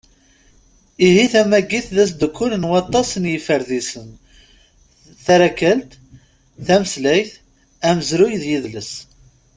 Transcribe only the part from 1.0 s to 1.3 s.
Ihi,